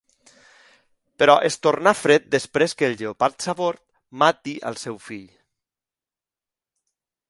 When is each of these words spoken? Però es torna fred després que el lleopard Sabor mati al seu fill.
Però 1.23 1.35
es 1.49 1.57
torna 1.65 1.93
fred 1.99 2.25
després 2.37 2.75
que 2.81 2.89
el 2.89 2.97
lleopard 3.03 3.47
Sabor 3.49 3.81
mati 4.25 4.59
al 4.71 4.83
seu 4.89 5.01
fill. 5.11 5.33